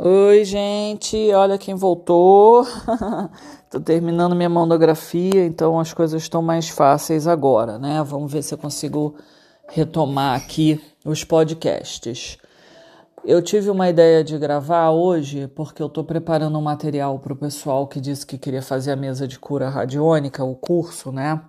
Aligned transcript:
Oi, 0.00 0.44
gente, 0.44 1.16
olha 1.32 1.58
quem 1.58 1.74
voltou. 1.74 2.64
Tô 3.68 3.80
terminando 3.80 4.36
minha 4.36 4.48
monografia, 4.48 5.44
então 5.44 5.80
as 5.80 5.92
coisas 5.92 6.22
estão 6.22 6.40
mais 6.40 6.68
fáceis 6.68 7.26
agora, 7.26 7.80
né? 7.80 8.00
Vamos 8.04 8.32
ver 8.32 8.44
se 8.44 8.54
eu 8.54 8.58
consigo 8.58 9.16
retomar 9.68 10.36
aqui 10.36 10.80
os 11.04 11.24
podcasts. 11.24 12.38
Eu 13.24 13.42
tive 13.42 13.70
uma 13.70 13.88
ideia 13.88 14.22
de 14.22 14.38
gravar 14.38 14.90
hoje 14.90 15.48
porque 15.48 15.82
eu 15.82 15.88
tô 15.88 16.04
preparando 16.04 16.56
um 16.56 16.62
material 16.62 17.18
para 17.18 17.32
o 17.32 17.36
pessoal 17.36 17.88
que 17.88 18.00
disse 18.00 18.24
que 18.24 18.38
queria 18.38 18.62
fazer 18.62 18.92
a 18.92 18.96
mesa 18.96 19.26
de 19.26 19.36
cura 19.36 19.68
radiônica, 19.68 20.44
o 20.44 20.54
curso, 20.54 21.10
né? 21.10 21.42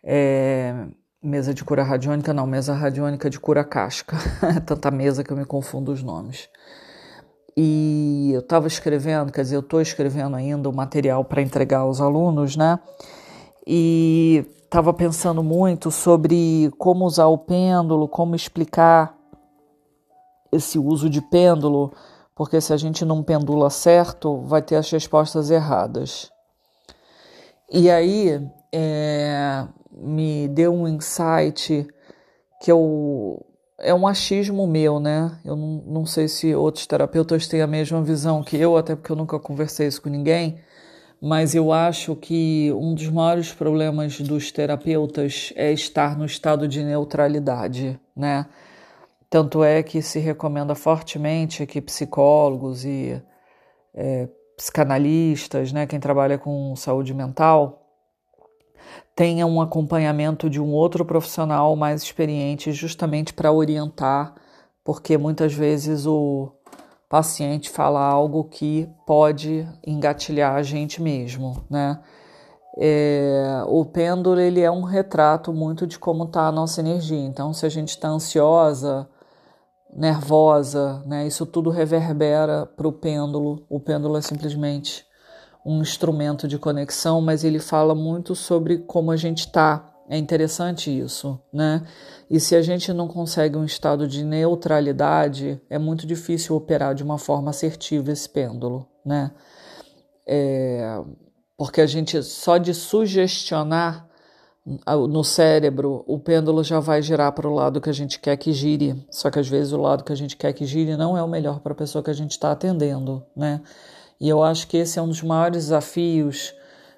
É, 0.00 0.86
mesa 1.20 1.52
de 1.52 1.64
cura 1.64 1.82
radiônica, 1.82 2.32
não, 2.32 2.46
mesa 2.46 2.72
radiônica 2.72 3.28
de 3.28 3.40
cura 3.40 3.64
casca. 3.64 4.16
Tanta 4.64 4.92
mesa 4.92 5.24
que 5.24 5.32
eu 5.32 5.36
me 5.36 5.44
confundo 5.44 5.90
os 5.90 6.04
nomes. 6.04 6.48
E 7.60 8.30
eu 8.32 8.38
estava 8.38 8.68
escrevendo, 8.68 9.32
quer 9.32 9.42
dizer, 9.42 9.56
eu 9.56 9.60
estou 9.60 9.80
escrevendo 9.80 10.36
ainda 10.36 10.68
o 10.68 10.72
material 10.72 11.24
para 11.24 11.42
entregar 11.42 11.80
aos 11.80 12.00
alunos, 12.00 12.54
né? 12.54 12.78
E 13.66 14.46
estava 14.62 14.94
pensando 14.94 15.42
muito 15.42 15.90
sobre 15.90 16.70
como 16.78 17.04
usar 17.04 17.26
o 17.26 17.36
pêndulo, 17.36 18.06
como 18.06 18.36
explicar 18.36 19.12
esse 20.52 20.78
uso 20.78 21.10
de 21.10 21.20
pêndulo, 21.20 21.92
porque 22.32 22.60
se 22.60 22.72
a 22.72 22.76
gente 22.76 23.04
não 23.04 23.24
pendula 23.24 23.70
certo, 23.70 24.40
vai 24.42 24.62
ter 24.62 24.76
as 24.76 24.88
respostas 24.88 25.50
erradas. 25.50 26.30
E 27.72 27.90
aí 27.90 28.40
é, 28.72 29.66
me 29.90 30.46
deu 30.46 30.72
um 30.72 30.86
insight 30.86 31.88
que 32.62 32.70
eu 32.70 33.44
é 33.80 33.94
um 33.94 34.06
achismo 34.06 34.66
meu, 34.66 34.98
né? 34.98 35.38
Eu 35.44 35.56
não, 35.56 35.82
não 35.86 36.06
sei 36.06 36.28
se 36.28 36.54
outros 36.54 36.86
terapeutas 36.86 37.46
têm 37.46 37.62
a 37.62 37.66
mesma 37.66 38.02
visão 38.02 38.42
que 38.42 38.56
eu, 38.56 38.76
até 38.76 38.96
porque 38.96 39.12
eu 39.12 39.16
nunca 39.16 39.38
conversei 39.38 39.86
isso 39.86 40.02
com 40.02 40.08
ninguém, 40.08 40.60
mas 41.20 41.54
eu 41.54 41.72
acho 41.72 42.16
que 42.16 42.72
um 42.72 42.94
dos 42.94 43.08
maiores 43.08 43.52
problemas 43.52 44.20
dos 44.20 44.50
terapeutas 44.52 45.52
é 45.56 45.72
estar 45.72 46.16
no 46.18 46.24
estado 46.24 46.66
de 46.66 46.82
neutralidade, 46.82 47.98
né? 48.16 48.46
Tanto 49.30 49.62
é 49.62 49.82
que 49.82 50.00
se 50.02 50.18
recomenda 50.18 50.74
fortemente 50.74 51.66
que 51.66 51.80
psicólogos 51.80 52.84
e 52.84 53.22
é, 53.94 54.28
psicanalistas, 54.56 55.72
né, 55.72 55.86
quem 55.86 56.00
trabalha 56.00 56.38
com 56.38 56.74
saúde 56.74 57.14
mental, 57.14 57.87
tenha 59.14 59.46
um 59.46 59.60
acompanhamento 59.60 60.48
de 60.48 60.60
um 60.60 60.72
outro 60.72 61.04
profissional 61.04 61.74
mais 61.76 62.02
experiente, 62.02 62.72
justamente 62.72 63.32
para 63.32 63.52
orientar, 63.52 64.34
porque 64.84 65.18
muitas 65.18 65.52
vezes 65.52 66.06
o 66.06 66.52
paciente 67.08 67.70
fala 67.70 68.00
algo 68.00 68.44
que 68.44 68.88
pode 69.06 69.66
engatilhar 69.86 70.54
a 70.54 70.62
gente 70.62 71.02
mesmo, 71.02 71.64
né? 71.70 72.00
É, 72.80 73.64
o 73.66 73.84
pêndulo 73.84 74.38
ele 74.38 74.60
é 74.60 74.70
um 74.70 74.82
retrato 74.82 75.52
muito 75.52 75.84
de 75.84 75.98
como 75.98 76.24
está 76.24 76.46
a 76.46 76.52
nossa 76.52 76.80
energia. 76.80 77.18
Então, 77.18 77.52
se 77.52 77.66
a 77.66 77.68
gente 77.68 77.88
está 77.88 78.08
ansiosa, 78.08 79.08
nervosa, 79.92 81.02
né, 81.04 81.26
isso 81.26 81.44
tudo 81.44 81.70
reverbera 81.70 82.66
para 82.66 82.86
o 82.86 82.92
pêndulo. 82.92 83.66
O 83.68 83.80
pêndulo 83.80 84.16
é 84.16 84.20
simplesmente 84.20 85.04
um 85.68 85.82
instrumento 85.82 86.48
de 86.48 86.58
conexão, 86.58 87.20
mas 87.20 87.44
ele 87.44 87.58
fala 87.58 87.94
muito 87.94 88.34
sobre 88.34 88.78
como 88.78 89.10
a 89.10 89.16
gente 89.16 89.40
está. 89.40 89.84
É 90.08 90.16
interessante 90.16 90.90
isso, 90.90 91.38
né? 91.52 91.82
E 92.30 92.40
se 92.40 92.56
a 92.56 92.62
gente 92.62 92.90
não 92.94 93.06
consegue 93.06 93.58
um 93.58 93.66
estado 93.66 94.08
de 94.08 94.24
neutralidade, 94.24 95.60
é 95.68 95.78
muito 95.78 96.06
difícil 96.06 96.56
operar 96.56 96.94
de 96.94 97.02
uma 97.04 97.18
forma 97.18 97.50
assertiva 97.50 98.10
esse 98.10 98.26
pêndulo, 98.26 98.88
né? 99.04 99.30
É, 100.26 101.02
porque 101.54 101.82
a 101.82 101.86
gente 101.86 102.22
só 102.22 102.56
de 102.56 102.72
sugestionar 102.72 104.08
no 105.08 105.22
cérebro, 105.22 106.02
o 106.06 106.18
pêndulo 106.18 106.64
já 106.64 106.80
vai 106.80 107.02
girar 107.02 107.32
para 107.32 107.48
o 107.48 107.54
lado 107.54 107.80
que 107.80 107.90
a 107.90 107.94
gente 107.94 108.18
quer 108.18 108.36
que 108.38 108.52
gire. 108.52 109.06
Só 109.10 109.30
que 109.30 109.38
às 109.38 109.48
vezes 109.48 109.72
o 109.72 109.80
lado 109.80 110.02
que 110.02 110.12
a 110.12 110.16
gente 110.16 110.34
quer 110.34 110.54
que 110.54 110.64
gire 110.64 110.96
não 110.96 111.16
é 111.16 111.22
o 111.22 111.28
melhor 111.28 111.60
para 111.60 111.72
a 111.72 111.76
pessoa 111.76 112.02
que 112.02 112.10
a 112.10 112.14
gente 112.14 112.32
está 112.32 112.52
atendendo, 112.52 113.22
né? 113.36 113.60
E 114.20 114.28
eu 114.28 114.42
acho 114.42 114.66
que 114.66 114.76
esse 114.76 114.98
é 114.98 115.02
um 115.02 115.08
dos 115.08 115.22
maiores 115.22 115.64
desafios, 115.64 116.54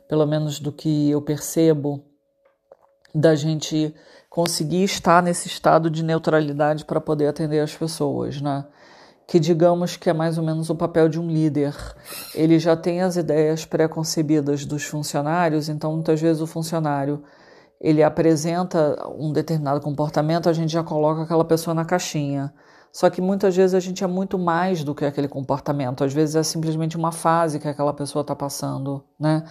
pelo 0.08 0.26
menos 0.26 0.58
do 0.58 0.72
que 0.72 1.10
eu 1.10 1.20
percebo, 1.20 2.02
da 3.14 3.34
gente 3.34 3.94
conseguir 4.28 4.84
estar 4.84 5.22
nesse 5.22 5.48
estado 5.48 5.90
de 5.90 6.04
neutralidade 6.04 6.84
para 6.84 7.00
poder 7.00 7.26
atender 7.26 7.60
as 7.60 7.74
pessoas, 7.74 8.40
né? 8.40 8.64
Que 9.26 9.38
digamos 9.38 9.96
que 9.96 10.08
é 10.08 10.12
mais 10.12 10.38
ou 10.38 10.44
menos 10.44 10.70
o 10.70 10.74
papel 10.74 11.08
de 11.08 11.20
um 11.20 11.28
líder. 11.28 11.74
Ele 12.34 12.58
já 12.58 12.76
tem 12.76 13.02
as 13.02 13.16
ideias 13.16 13.64
pré-concebidas 13.64 14.64
dos 14.64 14.84
funcionários, 14.84 15.68
então 15.68 15.92
muitas 15.92 16.20
vezes 16.20 16.40
o 16.40 16.46
funcionário 16.46 17.22
ele 17.80 18.02
apresenta 18.02 18.96
um 19.16 19.32
determinado 19.32 19.80
comportamento, 19.80 20.48
a 20.48 20.52
gente 20.52 20.72
já 20.72 20.82
coloca 20.82 21.22
aquela 21.22 21.44
pessoa 21.44 21.74
na 21.74 21.84
caixinha. 21.84 22.52
Só 22.92 23.08
que 23.08 23.20
muitas 23.20 23.54
vezes 23.54 23.74
a 23.74 23.80
gente 23.80 24.02
é 24.02 24.06
muito 24.06 24.38
mais 24.38 24.82
do 24.82 24.94
que 24.94 25.04
aquele 25.04 25.28
comportamento. 25.28 26.02
Às 26.02 26.12
vezes 26.12 26.34
é 26.36 26.42
simplesmente 26.42 26.96
uma 26.96 27.12
fase 27.12 27.60
que 27.60 27.68
aquela 27.68 27.92
pessoa 27.92 28.22
está 28.22 28.34
passando, 28.34 29.04
né? 29.18 29.44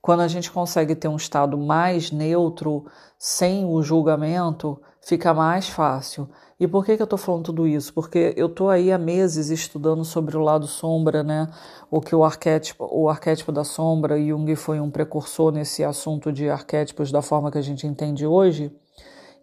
Quando 0.00 0.20
a 0.20 0.28
gente 0.28 0.50
consegue 0.52 0.94
ter 0.94 1.08
um 1.08 1.16
estado 1.16 1.58
mais 1.58 2.12
neutro, 2.12 2.86
sem 3.18 3.64
o 3.64 3.82
julgamento, 3.82 4.80
fica 5.00 5.34
mais 5.34 5.68
fácil. 5.68 6.28
E 6.60 6.66
por 6.66 6.84
que, 6.84 6.96
que 6.96 7.02
eu 7.02 7.04
estou 7.04 7.18
falando 7.18 7.44
tudo 7.44 7.66
isso? 7.66 7.92
Porque 7.92 8.32
eu 8.36 8.46
estou 8.46 8.70
aí 8.70 8.92
há 8.92 8.98
meses 8.98 9.50
estudando 9.50 10.04
sobre 10.04 10.36
o 10.36 10.40
lado 10.40 10.66
sombra, 10.66 11.22
né? 11.22 11.48
O 11.90 12.00
que 12.00 12.14
o 12.14 12.24
arquétipo, 12.24 12.88
o 12.90 13.08
arquétipo 13.08 13.52
da 13.52 13.64
sombra, 13.64 14.16
Jung 14.18 14.54
foi 14.54 14.80
um 14.80 14.90
precursor 14.90 15.52
nesse 15.52 15.84
assunto 15.84 16.32
de 16.32 16.48
arquétipos 16.48 17.10
da 17.10 17.20
forma 17.20 17.50
que 17.50 17.58
a 17.58 17.62
gente 17.62 17.86
entende 17.86 18.26
hoje. 18.26 18.72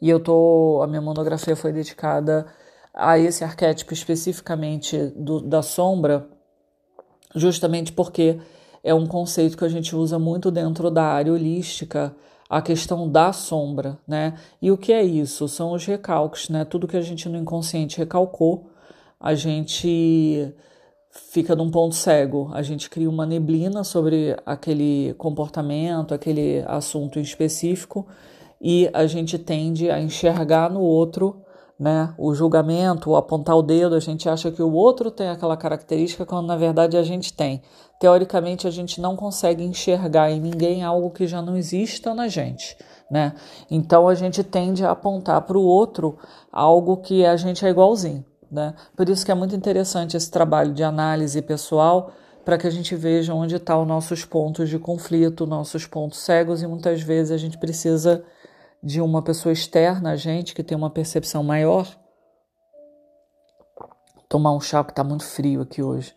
E 0.02 0.10
eu 0.10 0.20
tô, 0.20 0.82
a 0.82 0.88
minha 0.88 1.02
monografia 1.02 1.56
foi 1.56 1.72
dedicada 1.72 2.46
a 2.94 3.18
esse 3.18 3.44
arquétipo 3.44 3.94
especificamente 3.94 4.98
do, 5.16 5.42
da 5.42 5.62
sombra, 5.62 6.28
justamente 7.36 7.92
porque 7.92 8.40
é 8.84 8.94
um 8.94 9.08
conceito 9.08 9.58
que 9.58 9.66
a 9.66 9.70
gente 9.70 9.96
usa 9.96 10.20
muito 10.20 10.52
dentro 10.52 10.92
da 10.92 11.04
área 11.04 11.34
holística, 11.34 12.16
a 12.50 12.62
questão 12.62 13.10
da 13.10 13.34
sombra, 13.34 13.98
né? 14.08 14.36
E 14.62 14.70
o 14.70 14.78
que 14.78 14.94
é 14.94 15.02
isso? 15.02 15.48
São 15.48 15.72
os 15.72 15.86
recalques, 15.86 16.50
né? 16.50 16.64
Tudo 16.66 16.88
que 16.88 16.98
a 16.98 17.02
gente 17.02 17.28
no 17.28 17.38
inconsciente 17.38 17.98
recalcou, 17.98 18.70
a 19.20 19.34
gente 19.34 20.54
fica 21.10 21.56
num 21.56 21.72
ponto 21.72 21.96
cego, 21.96 22.50
a 22.54 22.62
gente 22.62 22.90
cria 22.90 23.10
uma 23.10 23.26
neblina 23.26 23.84
sobre 23.84 24.36
aquele 24.46 25.14
comportamento, 25.18 26.14
aquele 26.14 26.64
assunto 26.68 27.20
específico 27.20 28.08
e 28.60 28.90
a 28.94 29.06
gente 29.06 29.38
tende 29.38 29.92
a 29.92 30.00
enxergar 30.00 30.72
no 30.72 30.82
outro 30.82 31.43
né? 31.84 32.14
O 32.18 32.34
julgamento, 32.34 33.10
o 33.10 33.16
apontar 33.18 33.58
o 33.58 33.62
dedo, 33.62 33.94
a 33.94 34.00
gente 34.00 34.30
acha 34.30 34.50
que 34.50 34.64
o 34.64 34.72
outro 34.72 35.12
tem 35.12 35.28
aquela 35.28 35.58
característica 35.58 36.26
quando 36.26 36.48
na 36.48 36.56
verdade 36.56 36.96
a 36.96 37.04
gente 37.04 37.34
tem. 37.34 37.62
Teoricamente 38.00 38.66
a 38.66 38.72
gente 38.72 39.02
não 39.02 39.18
consegue 39.18 39.66
enxergar 39.66 40.32
em 40.32 40.40
ninguém 40.40 40.82
algo 40.82 41.10
que 41.10 41.28
já 41.28 41.42
não 41.42 41.58
exista 41.58 42.14
na 42.14 42.30
gente, 42.30 42.78
né? 43.12 43.34
Então 43.70 44.08
a 44.08 44.16
gente 44.16 44.42
tende 44.46 44.86
a 44.86 44.92
apontar 44.92 45.42
para 45.42 45.58
o 45.58 45.62
outro 45.62 46.18
algo 46.50 46.96
que 46.96 47.26
a 47.26 47.36
gente 47.36 47.66
é 47.66 47.70
igualzinho, 47.70 48.24
né? 48.50 48.74
Por 48.96 49.10
isso 49.10 49.26
que 49.26 49.32
é 49.34 49.36
muito 49.36 49.54
interessante 49.54 50.16
esse 50.16 50.32
trabalho 50.32 50.72
de 50.72 50.86
análise 50.86 51.42
pessoal 51.42 52.12
para 52.46 52.58
que 52.58 52.66
a 52.66 52.72
gente 52.72 52.96
veja 52.96 53.34
onde 53.34 53.58
estão 53.58 53.76
tá 53.76 53.82
os 53.82 53.88
nossos 53.88 54.24
pontos 54.24 54.70
de 54.70 54.80
conflito, 54.80 55.46
nossos 55.46 55.86
pontos 55.86 56.20
cegos 56.20 56.62
e 56.62 56.68
muitas 56.68 57.02
vezes 57.02 57.34
a 57.34 57.38
gente 57.38 57.58
precisa 57.58 58.24
de 58.84 59.00
uma 59.00 59.22
pessoa 59.22 59.54
externa 59.54 60.12
a 60.12 60.16
gente 60.18 60.54
que 60.54 60.62
tem 60.62 60.78
uma 60.78 60.90
percepção 60.90 61.42
maior. 61.42 61.88
Tomar 64.28 64.52
um 64.52 64.60
chá 64.60 64.84
que 64.84 64.92
está 64.92 65.04
muito 65.04 65.24
frio 65.24 65.62
aqui 65.62 65.82
hoje. 65.82 66.14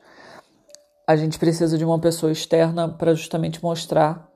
A 1.07 1.15
gente 1.15 1.39
precisa 1.39 1.79
de 1.79 1.85
uma 1.85 2.01
pessoa 2.01 2.33
externa 2.33 2.89
para 2.89 3.15
justamente 3.15 3.63
mostrar, 3.63 4.29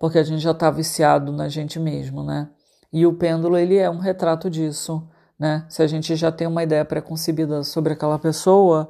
porque 0.00 0.18
a 0.18 0.22
gente 0.22 0.40
já 0.40 0.52
está 0.52 0.70
viciado 0.70 1.30
na 1.30 1.48
gente 1.48 1.78
mesmo, 1.78 2.24
né? 2.24 2.48
E 2.90 3.04
o 3.04 3.12
pêndulo 3.12 3.58
ele 3.58 3.76
é 3.76 3.90
um 3.90 3.98
retrato 3.98 4.48
disso, 4.48 5.06
né? 5.38 5.66
Se 5.68 5.82
a 5.82 5.86
gente 5.86 6.16
já 6.16 6.32
tem 6.32 6.46
uma 6.46 6.62
ideia 6.62 6.86
preconcebida 6.86 7.62
sobre 7.62 7.92
aquela 7.92 8.18
pessoa, 8.18 8.88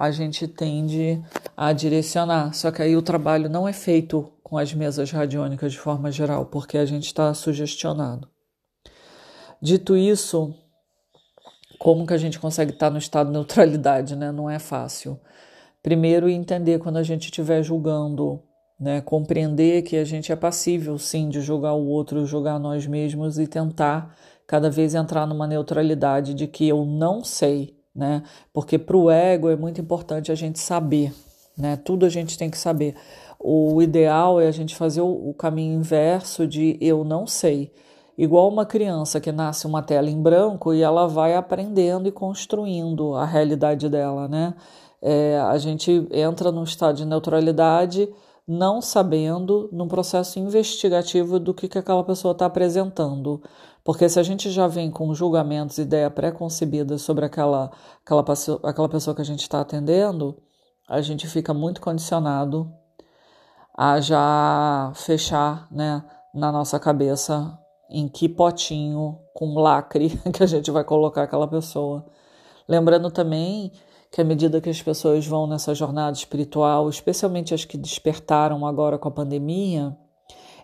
a 0.00 0.10
gente 0.10 0.48
tende 0.48 1.22
a 1.54 1.74
direcionar. 1.74 2.54
Só 2.54 2.70
que 2.70 2.80
aí 2.80 2.96
o 2.96 3.02
trabalho 3.02 3.50
não 3.50 3.68
é 3.68 3.72
feito 3.74 4.32
com 4.42 4.56
as 4.56 4.72
mesas 4.72 5.10
radiônicas 5.10 5.72
de 5.72 5.78
forma 5.78 6.10
geral, 6.10 6.46
porque 6.46 6.78
a 6.78 6.86
gente 6.86 7.04
está 7.04 7.34
sugestionado. 7.34 8.26
Dito 9.60 9.94
isso, 9.94 10.54
como 11.78 12.06
que 12.06 12.14
a 12.14 12.16
gente 12.16 12.40
consegue 12.40 12.72
estar 12.72 12.88
no 12.88 12.96
estado 12.96 13.26
de 13.26 13.34
neutralidade, 13.34 14.16
né? 14.16 14.32
Não 14.32 14.48
é 14.48 14.58
fácil. 14.58 15.20
Primeiro, 15.82 16.30
entender 16.30 16.78
quando 16.78 16.96
a 16.96 17.02
gente 17.02 17.24
estiver 17.24 17.62
julgando, 17.62 18.42
né? 18.80 19.02
Compreender 19.02 19.82
que 19.82 19.98
a 19.98 20.04
gente 20.04 20.32
é 20.32 20.36
passível, 20.36 20.96
sim, 20.98 21.28
de 21.28 21.42
julgar 21.42 21.74
o 21.74 21.86
outro, 21.86 22.24
julgar 22.24 22.58
nós 22.58 22.86
mesmos 22.86 23.38
e 23.38 23.46
tentar 23.46 24.16
cada 24.46 24.70
vez 24.70 24.94
entrar 24.94 25.26
numa 25.26 25.46
neutralidade 25.46 26.32
de 26.32 26.46
que 26.46 26.66
eu 26.66 26.86
não 26.86 27.22
sei, 27.22 27.79
né? 28.00 28.22
Porque 28.50 28.78
para 28.78 28.96
o 28.96 29.10
ego 29.10 29.50
é 29.50 29.56
muito 29.56 29.78
importante 29.78 30.32
a 30.32 30.34
gente 30.34 30.58
saber, 30.58 31.12
né? 31.56 31.76
Tudo 31.76 32.06
a 32.06 32.08
gente 32.08 32.38
tem 32.38 32.48
que 32.48 32.56
saber. 32.56 32.96
O 33.38 33.80
ideal 33.82 34.40
é 34.40 34.48
a 34.48 34.50
gente 34.50 34.74
fazer 34.74 35.02
o, 35.02 35.34
caminho 35.34 35.78
inverso 35.78 36.46
de 36.46 36.78
eu 36.80 37.04
não 37.04 37.26
sei. 37.26 37.70
Igual 38.16 38.48
uma 38.48 38.64
criança 38.66 39.20
que 39.20 39.30
nasce 39.30 39.66
uma 39.66 39.82
tela 39.82 40.08
em 40.10 40.20
branco 40.20 40.72
e 40.72 40.82
ela 40.82 41.06
vai 41.06 41.34
aprendendo 41.34 42.08
e 42.08 42.12
construindo 42.12 43.14
a 43.14 43.24
realidade 43.24 43.88
dela, 43.88 44.26
né? 44.26 44.54
É, 45.02 45.38
a 45.38 45.56
gente 45.58 46.06
entra 46.10 46.50
num 46.50 46.64
estado 46.64 46.96
de 46.96 47.06
neutralidade 47.06 48.08
não 48.46 48.82
sabendo 48.82 49.68
num 49.72 49.86
processo 49.86 50.38
investigativo 50.38 51.38
do 51.38 51.54
que, 51.54 51.68
que 51.68 51.78
aquela 51.78 52.02
pessoa 52.02 52.32
está 52.32 52.46
apresentando. 52.46 53.40
Porque 53.84 54.08
se 54.08 54.20
a 54.20 54.22
gente 54.22 54.50
já 54.50 54.66
vem 54.66 54.90
com 54.90 55.14
julgamentos, 55.14 55.78
ideia 55.78 56.10
pré-concebida 56.10 56.98
sobre 56.98 57.24
aquela, 57.24 57.70
aquela, 58.04 58.24
aquela 58.64 58.88
pessoa 58.88 59.14
que 59.14 59.22
a 59.22 59.24
gente 59.24 59.40
está 59.40 59.60
atendendo, 59.60 60.36
a 60.88 61.00
gente 61.00 61.26
fica 61.26 61.54
muito 61.54 61.80
condicionado 61.80 62.70
a 63.76 64.00
já 64.00 64.92
fechar 64.94 65.66
né, 65.70 66.04
na 66.34 66.52
nossa 66.52 66.78
cabeça 66.78 67.58
em 67.88 68.08
que 68.08 68.28
potinho 68.28 69.18
com 69.34 69.54
lacre 69.58 70.10
que 70.32 70.42
a 70.42 70.46
gente 70.46 70.70
vai 70.70 70.84
colocar 70.84 71.22
aquela 71.22 71.48
pessoa. 71.48 72.06
Lembrando 72.68 73.10
também 73.10 73.72
que 74.12 74.20
à 74.20 74.24
medida 74.24 74.60
que 74.60 74.68
as 74.68 74.82
pessoas 74.82 75.26
vão 75.26 75.46
nessa 75.46 75.74
jornada 75.74 76.16
espiritual, 76.16 76.88
especialmente 76.88 77.54
as 77.54 77.64
que 77.64 77.78
despertaram 77.78 78.66
agora 78.66 78.98
com 78.98 79.08
a 79.08 79.12
pandemia, 79.12 79.96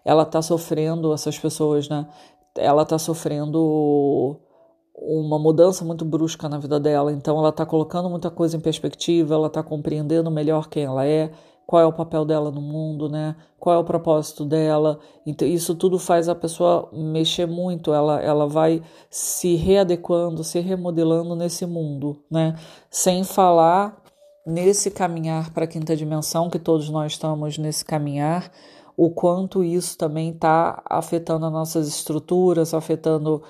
ela 0.05 0.23
está 0.23 0.43
sofrendo, 0.43 1.13
essas 1.13 1.39
pessoas, 1.39 1.89
né? 1.89 2.07
Ela 2.57 2.83
está 2.83 2.99
sofrendo 2.99 4.41
uma 4.95 5.39
mudança 5.39 5.85
muito 5.85 6.05
brusca 6.05 6.49
na 6.49 6.59
vida 6.59 6.81
dela, 6.81 7.13
então 7.13 7.39
ela 7.39 7.51
está 7.51 7.67
colocando 7.67 8.09
muita 8.09 8.31
coisa 8.31 8.57
em 8.57 8.61
perspectiva, 8.61 9.35
ela 9.35 9.47
está 9.49 9.63
compreendendo 9.63 10.31
melhor 10.31 10.69
quem 10.69 10.85
ela 10.85 11.07
é, 11.07 11.31
qual 11.67 11.83
é 11.83 11.87
o 11.87 11.93
papel 11.93 12.25
dela 12.25 12.51
no 12.51 12.63
mundo, 12.63 13.09
né? 13.09 13.35
Qual 13.59 13.75
é 13.75 13.79
o 13.79 13.85
propósito 13.85 14.45
dela? 14.45 15.01
Então, 15.27 15.47
isso 15.47 15.75
tudo 15.75 15.99
faz 15.99 16.29
a 16.29 16.35
pessoa 16.35 16.89
mexer 16.93 17.47
muito, 17.47 17.93
ela, 17.93 18.21
ela 18.23 18.47
vai 18.47 18.83
se 19.11 19.57
readequando, 19.57 20.45
se 20.45 20.61
remodelando 20.61 21.35
nesse 21.35 21.67
mundo, 21.67 22.23
né? 22.31 22.55
Sem 22.89 23.25
falar 23.25 24.01
nesse 24.47 24.93
caminhar 24.93 25.53
para 25.53 25.65
a 25.65 25.67
quinta 25.67 25.97
dimensão, 25.97 26.49
que 26.49 26.59
todos 26.59 26.89
nós 26.89 27.13
estamos 27.13 27.59
nesse 27.59 27.85
caminhar, 27.85 28.49
o 28.97 29.11
quanto 29.11 29.63
isso 29.63 29.99
também 29.99 30.31
está 30.31 30.83
afetando 30.89 31.47
as 31.47 31.53
nossas 31.53 31.89
estruturas, 31.89 32.73
afetando 32.73 33.43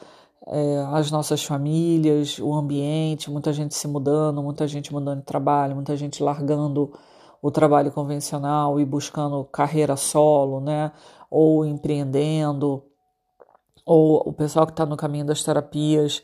é, 0.49 0.79
as 0.93 1.11
nossas 1.11 1.45
famílias, 1.45 2.39
o 2.39 2.53
ambiente, 2.55 3.31
muita 3.31 3.53
gente 3.53 3.75
se 3.75 3.87
mudando, 3.87 4.43
muita 4.43 4.67
gente 4.67 4.93
mudando 4.93 5.21
de 5.21 5.25
trabalho, 5.27 5.75
muita 5.75 5.97
gente 5.97 6.23
largando 6.23 6.93
o 7.41 7.51
trabalho 7.51 7.93
convencional 7.93 8.81
e 8.81 8.85
buscando 8.85 9.45
carreira 9.45 9.97
solo, 9.97 10.61
né? 10.61 10.91
Ou 11.31 11.65
empreendendo, 11.65 12.83
ou 13.85 14.23
o 14.27 14.33
pessoal 14.33 14.67
que 14.67 14.73
está 14.73 14.85
no 14.85 14.97
caminho 14.97 15.27
das 15.27 15.43
terapias 15.45 16.23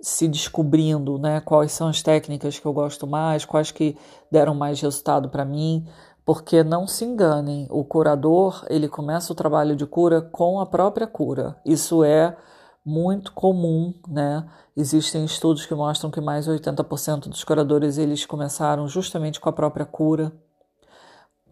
se 0.00 0.26
descobrindo, 0.28 1.18
né? 1.18 1.40
Quais 1.40 1.72
são 1.72 1.88
as 1.88 2.02
técnicas 2.02 2.58
que 2.58 2.66
eu 2.66 2.72
gosto 2.72 3.06
mais, 3.06 3.44
quais 3.44 3.70
que 3.70 3.96
deram 4.30 4.54
mais 4.54 4.80
resultado 4.80 5.28
para 5.28 5.44
mim, 5.44 5.86
porque 6.24 6.64
não 6.64 6.86
se 6.86 7.04
enganem, 7.04 7.66
o 7.70 7.84
curador 7.84 8.64
ele 8.68 8.88
começa 8.88 9.32
o 9.32 9.36
trabalho 9.36 9.76
de 9.76 9.86
cura 9.86 10.22
com 10.22 10.60
a 10.60 10.66
própria 10.66 11.06
cura. 11.06 11.56
Isso 11.64 12.02
é 12.02 12.36
muito 12.84 13.32
comum, 13.32 13.94
né? 14.08 14.46
Existem 14.76 15.24
estudos 15.24 15.66
que 15.66 15.74
mostram 15.74 16.10
que 16.10 16.20
mais 16.20 16.44
de 16.44 16.50
80% 16.50 17.28
dos 17.28 17.44
curadores 17.44 17.98
eles 17.98 18.26
começaram 18.26 18.86
justamente 18.88 19.40
com 19.40 19.48
a 19.48 19.52
própria 19.52 19.86
cura 19.86 20.32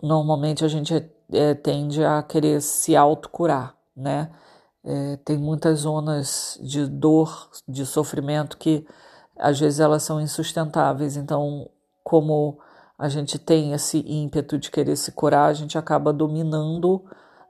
normalmente 0.02 0.64
a 0.64 0.68
gente 0.68 1.08
é, 1.32 1.54
tende 1.54 2.04
a 2.04 2.22
querer 2.22 2.60
se 2.60 2.96
autocurar, 2.96 3.74
né? 3.96 4.30
É, 4.84 5.16
tem 5.24 5.38
muitas 5.38 5.80
zonas 5.80 6.58
de 6.60 6.86
dor, 6.86 7.48
de 7.68 7.86
sofrimento 7.86 8.58
que 8.58 8.84
às 9.38 9.60
vezes 9.60 9.78
elas 9.78 10.02
são 10.02 10.20
insustentáveis. 10.20 11.16
Então, 11.16 11.70
como 12.02 12.58
a 13.02 13.08
gente 13.08 13.36
tem 13.36 13.72
esse 13.72 13.98
ímpeto 14.06 14.56
de 14.56 14.70
querer 14.70 14.94
se 14.94 15.10
curar, 15.10 15.46
a 15.46 15.52
gente 15.52 15.76
acaba 15.76 16.12
dominando 16.12 17.02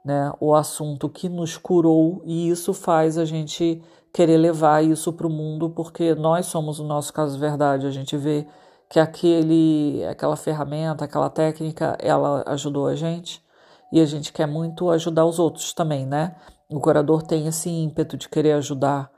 né, 0.02 0.32
o 0.40 0.54
assunto 0.54 1.10
que 1.10 1.28
nos 1.28 1.58
curou 1.58 2.22
e 2.24 2.48
isso 2.48 2.72
faz 2.72 3.18
a 3.18 3.26
gente 3.26 3.82
querer 4.14 4.38
levar 4.38 4.82
isso 4.82 5.12
para 5.12 5.26
o 5.26 5.30
mundo 5.30 5.68
porque 5.68 6.14
nós 6.14 6.46
somos 6.46 6.80
o 6.80 6.84
nosso 6.84 7.12
caso 7.12 7.38
verdade. 7.38 7.86
A 7.86 7.90
gente 7.90 8.16
vê 8.16 8.46
que 8.88 8.98
aquele, 8.98 10.02
aquela 10.06 10.36
ferramenta, 10.36 11.04
aquela 11.04 11.28
técnica, 11.28 11.98
ela 12.00 12.42
ajudou 12.46 12.86
a 12.86 12.94
gente 12.94 13.44
e 13.92 14.00
a 14.00 14.06
gente 14.06 14.32
quer 14.32 14.46
muito 14.46 14.88
ajudar 14.88 15.26
os 15.26 15.38
outros 15.38 15.74
também, 15.74 16.06
né? 16.06 16.34
O 16.70 16.80
curador 16.80 17.24
tem 17.24 17.46
esse 17.46 17.68
ímpeto 17.68 18.16
de 18.16 18.26
querer 18.26 18.52
ajudar 18.52 19.10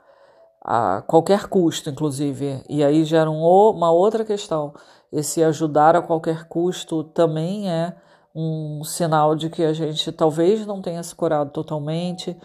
a 0.61 1.01
qualquer 1.03 1.47
custo, 1.47 1.89
inclusive, 1.89 2.61
e 2.67 2.83
aí 2.83 3.05
gera 3.05 3.31
um, 3.31 3.41
uma 3.41 3.91
outra 3.91 4.25
questão. 4.25 4.73
Esse 5.15 5.41
ajudar 5.41 5.95
a 5.95 6.01
qualquer 6.01 6.45
custo 6.49 7.01
também 7.01 7.71
é 7.71 7.95
um 8.35 8.83
sinal 8.83 9.33
de 9.33 9.49
que 9.49 9.63
a 9.63 9.71
gente 9.71 10.11
talvez 10.11 10.65
não 10.65 10.81
tenha 10.81 11.01
se 11.01 11.15
curado 11.15 11.51
totalmente, 11.51 12.37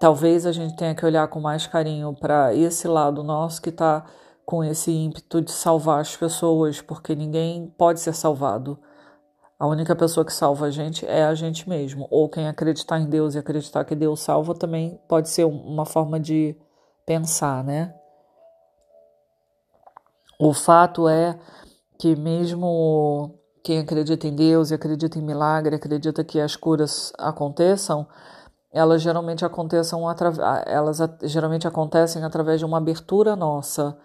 talvez 0.00 0.46
a 0.46 0.52
gente 0.52 0.74
tenha 0.76 0.94
que 0.94 1.04
olhar 1.04 1.28
com 1.28 1.40
mais 1.40 1.66
carinho 1.66 2.14
para 2.18 2.54
esse 2.54 2.88
lado 2.88 3.22
nosso 3.22 3.60
que 3.60 3.68
está 3.68 4.06
com 4.46 4.64
esse 4.64 4.90
ímpeto 4.90 5.42
de 5.42 5.52
salvar 5.52 6.00
as 6.00 6.16
pessoas, 6.16 6.80
porque 6.80 7.14
ninguém 7.14 7.66
pode 7.76 8.00
ser 8.00 8.14
salvado. 8.14 8.78
A 9.58 9.66
única 9.66 9.94
pessoa 9.94 10.24
que 10.24 10.32
salva 10.32 10.66
a 10.66 10.70
gente 10.70 11.04
é 11.04 11.22
a 11.22 11.34
gente 11.34 11.68
mesmo. 11.68 12.06
Ou 12.10 12.30
quem 12.30 12.48
acreditar 12.48 12.98
em 12.98 13.10
Deus 13.10 13.34
e 13.34 13.38
acreditar 13.38 13.84
que 13.84 13.94
Deus 13.94 14.20
salva 14.20 14.54
também 14.54 14.98
pode 15.06 15.28
ser 15.28 15.44
uma 15.44 15.84
forma 15.84 16.18
de 16.18 16.56
pensar, 17.04 17.62
né? 17.62 17.94
O 20.38 20.54
fato 20.54 21.08
é 21.08 21.38
que 21.98 22.16
mesmo 22.16 23.38
quem 23.62 23.80
acredita 23.80 24.26
em 24.26 24.34
Deus 24.34 24.70
e 24.70 24.74
acredita 24.74 25.18
em 25.18 25.22
milagre, 25.22 25.76
acredita 25.76 26.22
que 26.22 26.40
as 26.40 26.56
curas 26.56 27.12
aconteçam, 27.18 28.06
elas 28.72 29.02
geralmente 29.02 29.44
aconteçam 29.44 30.02
elas 30.66 30.98
geralmente 31.22 31.66
acontecem 31.66 32.22
através 32.22 32.58
de 32.60 32.66
uma 32.66 32.78
abertura 32.78 33.34
nossa 33.34 33.96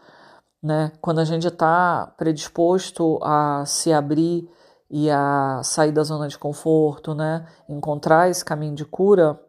né? 0.62 0.92
Quando 1.02 1.20
a 1.20 1.26
gente 1.26 1.48
está 1.48 2.14
predisposto 2.18 3.20
a 3.24 3.66
se 3.66 3.92
abrir 3.92 4.48
e 4.90 5.10
a 5.10 5.62
sair 5.63 5.92
da 5.92 6.04
zona 6.04 6.27
de 6.27 6.38
conforto, 6.38 7.15
né? 7.15 7.48
Encontrar 7.68 8.30
esse 8.30 8.46
caminho 8.46 8.75
de 8.75 8.86
cura, 8.86 9.39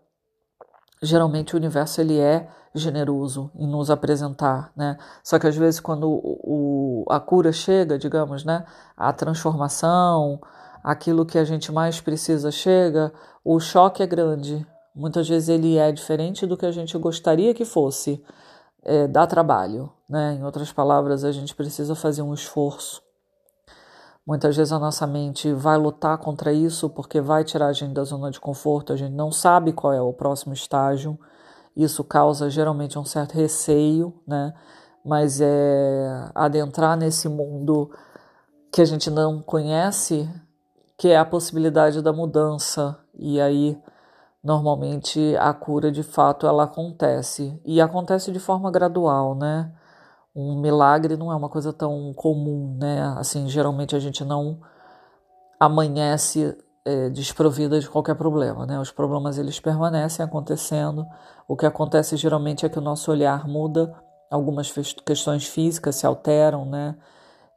geralmente 1.02 1.54
o 1.54 1.58
universo 1.58 2.00
ele 2.00 2.18
é 2.18 2.48
generoso 2.74 3.50
em 3.54 3.66
nos 3.66 3.90
apresentar, 3.90 4.72
né? 4.76 4.96
Só 5.22 5.38
que 5.38 5.46
às 5.46 5.56
vezes 5.56 5.80
quando 5.80 6.08
o, 6.08 7.04
a 7.08 7.20
cura 7.20 7.52
chega, 7.52 7.98
digamos, 7.98 8.44
né? 8.44 8.64
A 8.96 9.12
transformação, 9.12 10.40
aquilo 10.82 11.26
que 11.26 11.38
a 11.38 11.44
gente 11.44 11.70
mais 11.70 12.00
precisa 12.00 12.50
chega, 12.50 13.12
o 13.44 13.60
choque 13.60 14.02
é 14.02 14.06
grande. 14.06 14.66
Muitas 14.94 15.28
vezes 15.28 15.48
ele 15.48 15.76
é 15.76 15.90
diferente 15.92 16.46
do 16.46 16.56
que 16.56 16.66
a 16.66 16.72
gente 16.72 16.96
gostaria 16.98 17.54
que 17.54 17.64
fosse 17.64 18.22
é, 18.84 19.06
dá 19.06 19.26
trabalho, 19.26 19.92
né? 20.08 20.34
Em 20.34 20.44
outras 20.44 20.72
palavras, 20.72 21.24
a 21.24 21.32
gente 21.32 21.54
precisa 21.54 21.94
fazer 21.94 22.22
um 22.22 22.34
esforço. 22.34 23.02
Muitas 24.26 24.56
vezes 24.56 24.72
a 24.72 24.78
nossa 24.78 25.06
mente 25.06 25.52
vai 25.52 25.76
lutar 25.76 26.16
contra 26.18 26.52
isso 26.52 26.88
porque 26.90 27.20
vai 27.20 27.42
tirar 27.42 27.66
a 27.66 27.72
gente 27.72 27.92
da 27.92 28.04
zona 28.04 28.30
de 28.30 28.38
conforto, 28.38 28.92
a 28.92 28.96
gente 28.96 29.14
não 29.14 29.32
sabe 29.32 29.72
qual 29.72 29.92
é 29.92 30.00
o 30.00 30.12
próximo 30.12 30.52
estágio. 30.52 31.18
Isso 31.76 32.04
causa 32.04 32.50
geralmente 32.50 32.98
um 32.98 33.04
certo 33.04 33.32
receio, 33.32 34.14
né? 34.26 34.52
Mas 35.04 35.40
é 35.40 36.30
adentrar 36.34 36.96
nesse 36.96 37.28
mundo 37.28 37.90
que 38.70 38.80
a 38.80 38.84
gente 38.84 39.10
não 39.10 39.42
conhece, 39.42 40.28
que 40.96 41.08
é 41.08 41.18
a 41.18 41.24
possibilidade 41.24 42.00
da 42.02 42.12
mudança. 42.12 42.98
E 43.14 43.40
aí 43.40 43.80
normalmente 44.42 45.36
a 45.36 45.52
cura 45.54 45.90
de 45.92 46.02
fato 46.02 46.46
ela 46.46 46.64
acontece 46.64 47.60
e 47.64 47.80
acontece 47.80 48.32
de 48.32 48.40
forma 48.40 48.70
gradual, 48.70 49.34
né? 49.34 49.72
Um 50.34 50.60
milagre 50.60 51.16
não 51.16 51.30
é 51.30 51.36
uma 51.36 51.48
coisa 51.48 51.72
tão 51.72 52.12
comum, 52.14 52.76
né? 52.78 53.02
Assim, 53.18 53.48
geralmente 53.48 53.94
a 53.94 53.98
gente 53.98 54.24
não 54.24 54.60
amanhece 55.60 56.56
é, 56.84 57.08
desprovida 57.10 57.78
de 57.78 57.88
qualquer 57.88 58.14
problema, 58.14 58.66
né? 58.66 58.78
Os 58.80 58.90
problemas 58.90 59.38
eles 59.38 59.60
permanecem 59.60 60.24
acontecendo. 60.24 61.06
O 61.46 61.56
que 61.56 61.66
acontece 61.66 62.16
geralmente 62.16 62.66
é 62.66 62.68
que 62.68 62.78
o 62.78 62.82
nosso 62.82 63.10
olhar 63.10 63.46
muda, 63.46 63.94
algumas 64.30 64.72
questões 65.04 65.46
físicas 65.46 65.96
se 65.96 66.06
alteram, 66.06 66.64
né? 66.64 66.96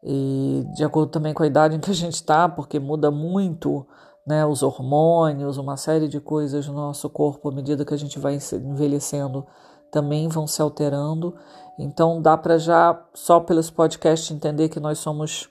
E 0.04 0.66
de 0.76 0.84
acordo 0.84 1.12
também 1.12 1.34
com 1.34 1.44
a 1.44 1.48
idade 1.48 1.76
em 1.76 1.80
que 1.80 1.90
a 1.90 1.94
gente 1.94 2.14
está, 2.14 2.48
porque 2.48 2.80
muda 2.80 3.10
muito 3.10 3.88
né, 4.26 4.46
os 4.46 4.64
hormônios, 4.64 5.58
uma 5.58 5.78
série 5.78 6.08
de 6.08 6.20
coisas 6.20 6.68
no 6.68 6.74
nosso 6.74 7.10
corpo 7.10 7.50
à 7.50 7.52
medida 7.52 7.86
que 7.86 7.94
a 7.94 7.98
gente 7.98 8.20
vai 8.20 8.38
envelhecendo 8.54 9.46
também 9.92 10.28
vão 10.28 10.46
se 10.46 10.62
alterando 10.62 11.36
Então 11.80 12.22
dá 12.22 12.38
para 12.38 12.58
já 12.58 13.02
só 13.14 13.40
pelos 13.40 13.70
podcasts 13.70 14.30
entender 14.30 14.70
que 14.70 14.80
nós 14.80 15.00
somos 15.00 15.50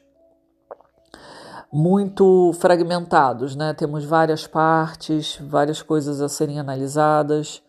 muito 1.75 2.53
fragmentados, 2.61 3.57
né? 3.57 3.75
Temos 3.75 4.05
várias 4.05 4.47
partes, 4.47 5.37
várias 5.43 5.83
coisas 5.83 6.21
a 6.21 6.29
serem 6.29 6.61
analisadas. 6.61 7.61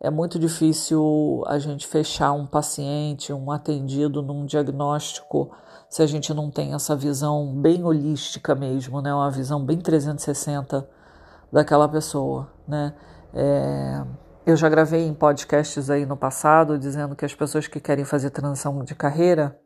É 0.00 0.08
muito 0.08 0.38
difícil 0.38 1.44
a 1.46 1.58
gente 1.58 1.86
fechar 1.86 2.32
um 2.32 2.46
paciente, 2.46 3.30
um 3.30 3.50
atendido 3.50 4.22
num 4.22 4.46
diagnóstico 4.46 5.50
se 5.90 6.02
a 6.02 6.06
gente 6.06 6.32
não 6.32 6.50
tem 6.50 6.72
essa 6.72 6.96
visão 6.96 7.54
bem 7.60 7.84
holística 7.84 8.54
mesmo, 8.54 9.02
né? 9.02 9.12
Uma 9.12 9.30
visão 9.30 9.62
bem 9.62 9.78
360 9.78 10.88
daquela 11.52 11.86
pessoa, 11.86 12.50
né? 12.66 12.94
É, 13.34 14.02
eu 14.46 14.56
já 14.56 14.70
gravei 14.70 15.06
em 15.06 15.12
podcasts 15.12 15.90
aí 15.90 16.06
no 16.06 16.16
passado 16.16 16.78
dizendo 16.78 17.14
que 17.14 17.26
as 17.26 17.34
pessoas 17.34 17.66
que 17.68 17.80
querem 17.80 18.06
fazer 18.06 18.30
transição 18.30 18.82
de 18.82 18.94
carreira 18.94 19.60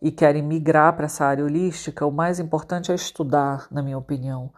e 0.00 0.10
querem 0.10 0.42
migrar 0.42 0.94
para 0.94 1.06
essa 1.06 1.24
área 1.24 1.44
holística, 1.44 2.06
o 2.06 2.12
mais 2.12 2.38
importante 2.38 2.92
é 2.92 2.94
estudar, 2.94 3.66
na 3.70 3.82
minha 3.82 3.98
opinião. 3.98 4.52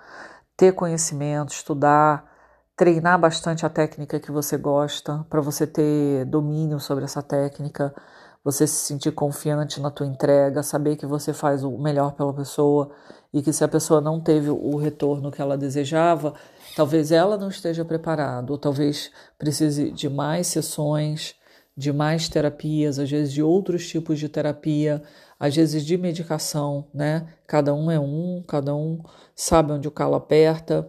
Ter 0.56 0.73
conhecimento, 0.73 1.52
estudar, 1.52 2.30
treinar 2.76 3.18
bastante 3.18 3.64
a 3.64 3.70
técnica 3.70 4.20
que 4.20 4.30
você 4.30 4.56
gosta, 4.56 5.25
para 5.28 5.40
você 5.40 5.66
ter 5.66 6.25
domínio 6.26 6.78
sobre 6.78 7.04
essa 7.04 7.23
técnica, 7.23 7.94
você 8.42 8.66
se 8.66 8.87
sentir 8.87 9.12
confiante 9.12 9.80
na 9.80 9.90
tua 9.90 10.06
entrega, 10.06 10.62
saber 10.62 10.97
que 10.97 11.06
você 11.06 11.32
faz 11.32 11.62
o 11.62 11.76
melhor 11.78 12.12
pela 12.12 12.32
pessoa 12.32 12.90
e 13.32 13.42
que 13.42 13.52
se 13.52 13.62
a 13.62 13.68
pessoa 13.68 14.00
não 14.00 14.20
teve 14.20 14.50
o 14.50 14.76
retorno 14.76 15.30
que 15.30 15.42
ela 15.42 15.59
desejava, 15.59 16.35
talvez 16.75 17.12
ela 17.12 17.37
não 17.37 17.49
esteja 17.49 17.85
preparada, 17.85 18.50
ou 18.50 18.59
talvez 18.59 19.11
precise 19.38 19.90
de 19.90 20.09
mais 20.09 20.47
sessões, 20.47 21.35
de 21.80 21.94
mais 21.94 22.28
terapias, 22.28 22.99
às 22.99 23.10
vezes 23.10 23.32
de 23.32 23.42
outros 23.42 23.88
tipos 23.88 24.18
de 24.18 24.28
terapia, 24.28 25.02
às 25.38 25.56
vezes 25.56 25.82
de 25.82 25.96
medicação, 25.96 26.87
né? 26.92 27.26
Cada 27.46 27.72
um 27.72 27.90
é 27.90 27.99
um, 27.99 28.44
cada 28.46 28.75
um 28.75 29.02
sabe 29.34 29.72
onde 29.72 29.88
o 29.88 29.90
calo 29.90 30.14
aperta. 30.14 30.87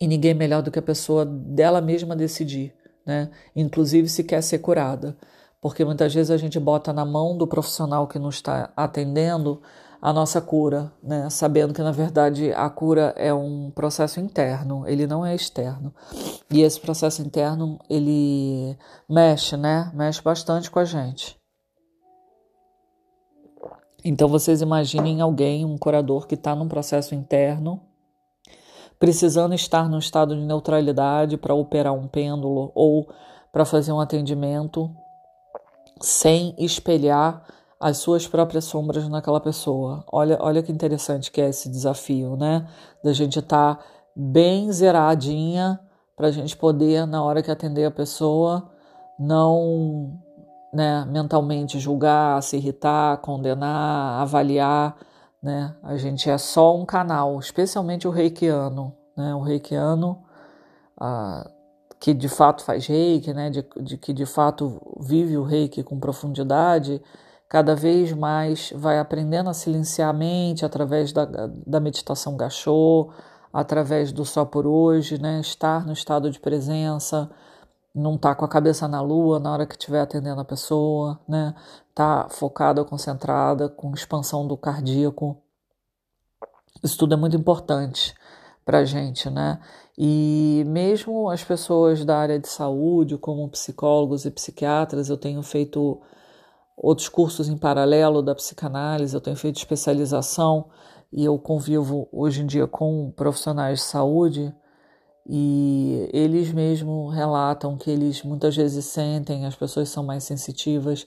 E 0.00 0.06
ninguém 0.06 0.34
melhor 0.34 0.62
do 0.62 0.70
que 0.70 0.78
a 0.78 0.82
pessoa 0.82 1.26
dela 1.26 1.80
mesma 1.80 2.14
decidir, 2.14 2.72
né? 3.04 3.28
Inclusive 3.56 4.08
se 4.08 4.22
quer 4.22 4.40
ser 4.40 4.60
curada. 4.60 5.16
Porque 5.60 5.84
muitas 5.84 6.14
vezes 6.14 6.30
a 6.30 6.36
gente 6.36 6.60
bota 6.60 6.92
na 6.92 7.04
mão 7.04 7.36
do 7.36 7.44
profissional 7.44 8.06
que 8.06 8.20
nos 8.20 8.36
está 8.36 8.72
atendendo 8.76 9.60
a 10.00 10.12
nossa 10.12 10.40
cura, 10.40 10.90
né? 11.02 11.28
Sabendo 11.28 11.74
que 11.74 11.82
na 11.82 11.92
verdade 11.92 12.52
a 12.52 12.68
cura 12.70 13.12
é 13.16 13.32
um 13.34 13.70
processo 13.70 14.18
interno, 14.18 14.86
ele 14.86 15.06
não 15.06 15.24
é 15.24 15.34
externo. 15.34 15.94
E 16.50 16.62
esse 16.62 16.80
processo 16.80 17.20
interno, 17.20 17.78
ele 17.88 18.76
mexe, 19.08 19.56
né? 19.56 19.90
Mexe 19.94 20.22
bastante 20.22 20.70
com 20.70 20.78
a 20.78 20.84
gente. 20.84 21.38
Então 24.02 24.28
vocês 24.28 24.62
imaginem 24.62 25.20
alguém, 25.20 25.64
um 25.64 25.76
curador 25.76 26.26
que 26.26 26.34
está 26.34 26.54
num 26.54 26.68
processo 26.68 27.14
interno, 27.14 27.82
precisando 28.98 29.54
estar 29.54 29.88
num 29.88 29.98
estado 29.98 30.34
de 30.34 30.42
neutralidade 30.42 31.36
para 31.36 31.54
operar 31.54 31.92
um 31.92 32.08
pêndulo 32.08 32.72
ou 32.74 33.06
para 33.52 33.66
fazer 33.66 33.92
um 33.92 34.00
atendimento 34.00 34.90
sem 36.00 36.54
espelhar 36.58 37.44
as 37.80 37.96
suas 37.96 38.28
próprias 38.28 38.66
sombras 38.66 39.08
naquela 39.08 39.40
pessoa. 39.40 40.04
Olha, 40.12 40.36
olha 40.40 40.62
que 40.62 40.70
interessante 40.70 41.32
que 41.32 41.40
é 41.40 41.48
esse 41.48 41.70
desafio, 41.70 42.36
né? 42.36 42.68
Da 43.02 43.12
gente 43.14 43.38
estar 43.38 43.76
tá 43.76 43.84
bem 44.14 44.70
zeradinha 44.70 45.80
para 46.14 46.28
a 46.28 46.30
gente 46.30 46.54
poder, 46.54 47.06
na 47.06 47.24
hora 47.24 47.42
que 47.42 47.50
atender 47.50 47.86
a 47.86 47.90
pessoa, 47.90 48.70
não 49.18 50.20
né, 50.72 51.06
mentalmente 51.06 51.78
julgar, 51.80 52.42
se 52.42 52.58
irritar, 52.58 53.16
condenar, 53.18 54.20
avaliar, 54.20 54.96
né? 55.42 55.74
A 55.82 55.96
gente 55.96 56.28
é 56.28 56.36
só 56.36 56.76
um 56.76 56.84
canal, 56.84 57.38
especialmente 57.40 58.06
o 58.06 58.10
reikiano, 58.10 58.94
né? 59.16 59.34
O 59.34 59.40
reikiano 59.40 60.22
ah, 61.00 61.48
que 61.98 62.12
de 62.12 62.28
fato 62.28 62.62
faz 62.62 62.86
reiki, 62.86 63.32
né? 63.32 63.48
De, 63.48 63.66
de, 63.80 63.96
que 63.96 64.12
de 64.12 64.26
fato 64.26 64.80
vive 65.00 65.38
o 65.38 65.44
reiki 65.44 65.82
com 65.82 65.98
profundidade, 65.98 67.00
cada 67.50 67.74
vez 67.74 68.12
mais 68.12 68.72
vai 68.76 69.00
aprendendo 69.00 69.50
a 69.50 69.54
silenciar 69.54 70.08
a 70.08 70.12
mente 70.12 70.64
através 70.64 71.12
da, 71.12 71.26
da 71.66 71.80
meditação 71.80 72.36
gachô, 72.36 73.10
através 73.52 74.12
do 74.12 74.24
só 74.24 74.44
por 74.44 74.68
hoje, 74.68 75.20
né? 75.20 75.40
Estar 75.40 75.84
no 75.84 75.92
estado 75.92 76.30
de 76.30 76.38
presença, 76.38 77.28
não 77.92 78.16
tá 78.16 78.36
com 78.36 78.44
a 78.44 78.48
cabeça 78.48 78.86
na 78.86 79.00
lua 79.00 79.40
na 79.40 79.52
hora 79.52 79.66
que 79.66 79.74
estiver 79.74 80.00
atendendo 80.00 80.40
a 80.40 80.44
pessoa, 80.44 81.18
né? 81.28 81.52
Tá 81.92 82.28
focada, 82.30 82.84
concentrada, 82.84 83.68
com 83.68 83.92
expansão 83.94 84.46
do 84.46 84.56
cardíaco. 84.56 85.36
Isso 86.84 86.96
tudo 86.96 87.14
é 87.14 87.16
muito 87.16 87.36
importante 87.36 88.14
para 88.64 88.84
gente, 88.84 89.28
né? 89.28 89.58
E 89.98 90.62
mesmo 90.68 91.28
as 91.28 91.42
pessoas 91.42 92.04
da 92.04 92.16
área 92.16 92.38
de 92.38 92.46
saúde, 92.46 93.18
como 93.18 93.48
psicólogos 93.48 94.24
e 94.24 94.30
psiquiatras, 94.30 95.08
eu 95.08 95.16
tenho 95.16 95.42
feito 95.42 96.00
outros 96.82 97.10
cursos 97.10 97.46
em 97.48 97.58
paralelo 97.58 98.22
da 98.22 98.34
psicanálise, 98.34 99.14
eu 99.14 99.20
tenho 99.20 99.36
feito 99.36 99.58
especialização 99.58 100.70
e 101.12 101.24
eu 101.24 101.38
convivo 101.38 102.08
hoje 102.10 102.40
em 102.40 102.46
dia 102.46 102.66
com 102.66 103.12
profissionais 103.14 103.80
de 103.80 103.84
saúde 103.84 104.54
e 105.28 106.08
eles 106.12 106.50
mesmos 106.52 107.14
relatam 107.14 107.76
que 107.76 107.90
eles 107.90 108.22
muitas 108.22 108.56
vezes 108.56 108.86
sentem, 108.86 109.44
as 109.44 109.54
pessoas 109.54 109.90
são 109.90 110.02
mais 110.02 110.24
sensitivas, 110.24 111.06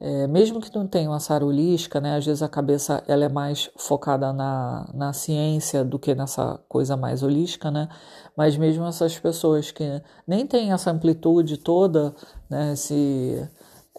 é, 0.00 0.26
mesmo 0.28 0.60
que 0.60 0.74
não 0.74 0.86
tenham 0.86 1.14
essa 1.14 1.36
holística, 1.44 2.00
né, 2.00 2.16
às 2.16 2.24
vezes 2.24 2.42
a 2.42 2.48
cabeça 2.48 3.02
ela 3.08 3.24
é 3.24 3.28
mais 3.28 3.68
focada 3.76 4.32
na, 4.32 4.88
na 4.94 5.12
ciência 5.12 5.84
do 5.84 5.98
que 5.98 6.14
nessa 6.14 6.58
coisa 6.68 6.96
mais 6.96 7.22
holística, 7.22 7.70
né, 7.70 7.88
mas 8.36 8.56
mesmo 8.56 8.86
essas 8.86 9.18
pessoas 9.18 9.72
que 9.72 10.00
nem 10.26 10.46
têm 10.46 10.72
essa 10.72 10.90
amplitude 10.92 11.56
toda, 11.58 12.14
né, 12.48 12.72
esse, 12.72 13.46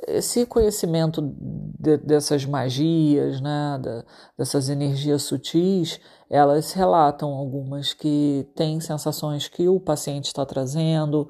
esse 0.08 0.46
conhecimento 0.46 1.22
de, 1.80 1.98
dessas 1.98 2.46
magias, 2.46 3.42
né, 3.42 3.80
da, 3.82 4.04
dessas 4.38 4.70
energias 4.70 5.24
sutis, 5.24 6.00
elas 6.30 6.74
relatam 6.74 7.30
algumas 7.34 7.94
que 7.94 8.48
têm 8.56 8.80
sensações 8.80 9.48
que 9.48 9.68
o 9.68 9.80
paciente 9.80 10.26
está 10.26 10.46
trazendo, 10.46 11.28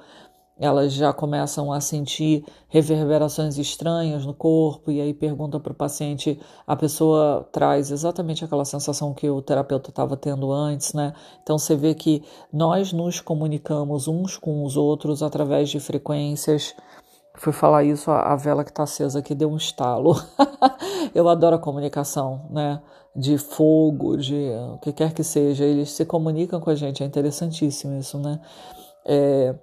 elas 0.62 0.94
já 0.94 1.12
começam 1.12 1.74
a 1.74 1.82
sentir 1.82 2.46
reverberações 2.68 3.58
estranhas 3.58 4.28
no 4.28 4.34
corpo, 4.34 4.92
e 4.92 5.02
aí 5.02 5.12
pergunta 5.12 5.60
para 5.60 5.72
o 5.72 5.76
paciente, 5.76 6.40
a 6.68 6.76
pessoa 6.76 7.50
traz 7.52 7.90
exatamente 7.90 8.46
aquela 8.46 8.64
sensação 8.64 9.12
que 9.12 9.28
o 9.28 9.42
terapeuta 9.42 9.90
estava 9.90 10.16
tendo 10.16 10.52
antes, 10.52 10.94
né? 10.94 11.14
Então 11.42 11.58
você 11.58 11.76
vê 11.76 11.96
que 11.96 12.24
nós 12.54 12.94
nos 12.94 13.20
comunicamos 13.20 14.08
uns 14.08 14.38
com 14.38 14.64
os 14.64 14.78
outros 14.78 15.24
através 15.24 15.68
de 15.68 15.80
frequências. 15.80 16.76
Fui 17.42 17.52
falar 17.52 17.84
isso, 17.84 18.12
a 18.12 18.36
vela 18.36 18.64
que 18.64 18.70
está 18.70 18.84
acesa 18.84 19.18
aqui 19.18 19.34
deu 19.34 19.50
um 19.50 19.58
estalo. 19.58 20.14
Eu 21.12 21.28
adoro 21.28 21.56
a 21.56 21.60
comunicação, 21.60 22.46
né? 22.52 22.80
De 23.16 23.36
fogo, 23.40 24.16
de 24.16 24.52
o 24.76 24.78
que 24.78 24.94
quer 24.94 25.12
que 25.12 25.24
seja, 25.24 25.66
eles 25.66 25.90
se 25.90 26.06
comunicam 26.06 26.62
com 26.62 26.70
a 26.70 26.76
gente, 26.76 27.02
é 27.02 27.06
interessantíssimo 27.06 27.98
isso, 27.98 28.20
né? 28.20 28.40
É, 29.04 29.56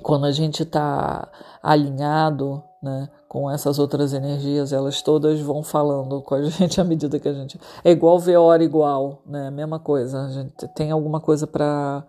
quando 0.00 0.26
a 0.26 0.30
gente 0.30 0.62
está 0.62 1.28
alinhado 1.60 2.62
né, 2.80 3.08
com 3.28 3.50
essas 3.50 3.80
outras 3.80 4.12
energias, 4.12 4.72
elas 4.72 5.02
todas 5.02 5.40
vão 5.40 5.64
falando 5.64 6.22
com 6.22 6.36
a 6.36 6.42
gente 6.46 6.80
à 6.80 6.84
medida 6.84 7.18
que 7.18 7.28
a 7.28 7.34
gente. 7.34 7.60
É 7.82 7.90
igual 7.90 8.16
ver 8.20 8.36
hora 8.36 8.62
igual, 8.62 9.22
né? 9.26 9.50
Mesma 9.50 9.80
coisa. 9.80 10.22
A 10.22 10.28
gente 10.28 10.68
tem 10.76 10.92
alguma 10.92 11.20
coisa 11.20 11.48
para 11.48 12.04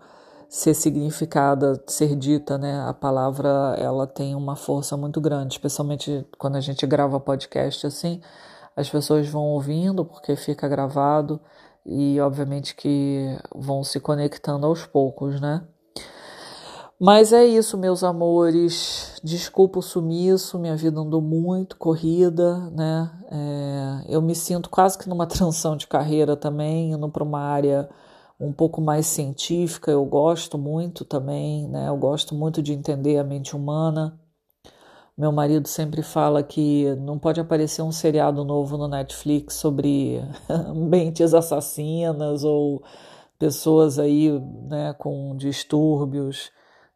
ser 0.52 0.74
significada, 0.74 1.82
ser 1.86 2.14
dita, 2.14 2.58
né? 2.58 2.78
A 2.86 2.92
palavra 2.92 3.74
ela 3.78 4.06
tem 4.06 4.34
uma 4.34 4.54
força 4.54 4.98
muito 4.98 5.18
grande, 5.18 5.54
especialmente 5.54 6.26
quando 6.36 6.56
a 6.56 6.60
gente 6.60 6.86
grava 6.86 7.18
podcast 7.18 7.86
assim. 7.86 8.20
As 8.76 8.86
pessoas 8.90 9.26
vão 9.26 9.44
ouvindo 9.44 10.04
porque 10.04 10.36
fica 10.36 10.68
gravado 10.68 11.40
e 11.86 12.20
obviamente 12.20 12.76
que 12.76 13.34
vão 13.56 13.82
se 13.82 13.98
conectando 13.98 14.66
aos 14.66 14.84
poucos, 14.84 15.40
né? 15.40 15.62
Mas 17.00 17.32
é 17.32 17.46
isso, 17.46 17.78
meus 17.78 18.04
amores. 18.04 19.18
Desculpa 19.24 19.78
o 19.78 19.82
sumiço, 19.82 20.58
minha 20.58 20.76
vida 20.76 21.00
andou 21.00 21.22
muito 21.22 21.78
corrida, 21.78 22.58
né? 22.72 23.10
É, 23.30 24.04
eu 24.14 24.20
me 24.20 24.34
sinto 24.34 24.68
quase 24.68 24.98
que 24.98 25.08
numa 25.08 25.26
transição 25.26 25.78
de 25.78 25.86
carreira 25.86 26.36
também, 26.36 26.92
indo 26.92 27.08
para 27.08 27.24
uma 27.24 27.40
área 27.40 27.88
um 28.42 28.52
pouco 28.52 28.80
mais 28.80 29.06
científica. 29.06 29.90
Eu 29.90 30.04
gosto 30.04 30.58
muito 30.58 31.04
também, 31.04 31.68
né? 31.68 31.88
Eu 31.88 31.96
gosto 31.96 32.34
muito 32.34 32.62
de 32.62 32.72
entender 32.72 33.18
a 33.18 33.24
mente 33.24 33.54
humana. 33.56 34.18
Meu 35.16 35.30
marido 35.30 35.68
sempre 35.68 36.02
fala 36.02 36.42
que 36.42 36.94
não 36.96 37.18
pode 37.18 37.40
aparecer 37.40 37.82
um 37.82 37.92
seriado 37.92 38.44
novo 38.44 38.76
no 38.76 38.88
Netflix 38.88 39.54
sobre 39.54 40.20
mentes 40.74 41.34
assassinas 41.34 42.44
ou 42.44 42.82
pessoas 43.38 43.98
aí, 43.98 44.30
né, 44.68 44.94
com 44.98 45.36
distúrbios 45.36 46.50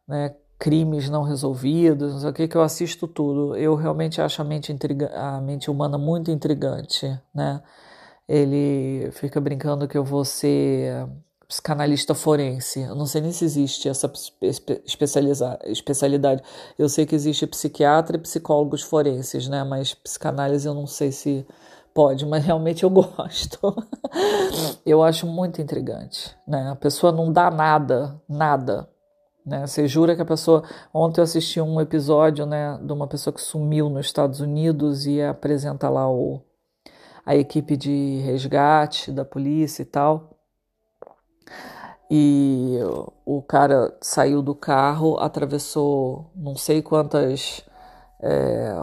né, 0.07 0.33
crimes 0.57 1.09
não 1.09 1.23
resolvidos, 1.23 2.13
não 2.13 2.19
sei 2.21 2.29
o 2.29 2.33
que, 2.33 2.47
que 2.47 2.57
eu 2.57 2.61
assisto 2.61 3.07
tudo. 3.07 3.55
Eu 3.55 3.75
realmente 3.75 4.21
acho 4.21 4.41
a 4.41 4.45
mente, 4.45 4.71
intriga 4.71 5.09
a 5.15 5.39
mente 5.41 5.69
humana 5.69 5.97
muito 5.97 6.31
intrigante, 6.31 7.05
né? 7.33 7.61
Ele 8.27 9.09
fica 9.11 9.39
brincando 9.39 9.87
que 9.87 9.97
eu 9.97 10.03
vou 10.03 10.25
ser 10.25 11.07
psicanalista 11.47 12.13
forense. 12.13 12.81
Eu 12.81 12.95
não 12.95 13.05
sei 13.05 13.21
nem 13.21 13.31
se 13.31 13.45
existe 13.45 13.87
essa 13.87 14.11
especialidade. 14.85 16.43
Eu 16.77 16.89
sei 16.89 17.05
que 17.05 17.15
existe 17.15 17.47
psiquiatra 17.47 18.17
e 18.17 18.21
psicólogos 18.21 18.81
forenses, 18.81 19.47
né? 19.47 19.63
Mas 19.63 19.93
psicanálise 19.93 20.67
eu 20.67 20.73
não 20.73 20.85
sei 20.85 21.11
se 21.11 21.47
pode, 21.93 22.25
mas 22.25 22.43
realmente 22.43 22.83
eu 22.83 22.89
gosto. 22.91 23.59
eu 24.85 25.01
acho 25.01 25.25
muito 25.25 25.61
intrigante, 25.61 26.35
né? 26.45 26.69
A 26.69 26.75
pessoa 26.75 27.11
não 27.13 27.31
dá 27.31 27.49
nada, 27.49 28.21
nada. 28.27 28.89
Né? 29.45 29.65
Você 29.65 29.87
jura 29.87 30.15
que 30.15 30.21
a 30.21 30.25
pessoa. 30.25 30.63
Ontem 30.93 31.21
eu 31.21 31.23
assisti 31.23 31.61
um 31.61 31.79
episódio 31.79 32.45
né, 32.45 32.77
de 32.83 32.91
uma 32.91 33.07
pessoa 33.07 33.33
que 33.33 33.41
sumiu 33.41 33.89
nos 33.89 34.07
Estados 34.07 34.41
Unidos 34.41 35.07
e 35.07 35.21
apresenta 35.21 35.87
lá 35.87 36.11
o, 36.11 36.41
a 37.25 37.33
equipe 37.37 37.77
de 37.77 38.19
resgate 38.25 39.09
da 39.09 39.23
polícia 39.23 39.83
e 39.83 39.85
tal 39.85 40.36
e 42.09 42.79
o 43.25 43.41
cara 43.41 43.95
saiu 44.01 44.41
do 44.41 44.55
carro, 44.55 45.17
atravessou 45.19 46.31
não 46.35 46.55
sei 46.55 46.81
quantas 46.81 47.65
é, 48.21 48.73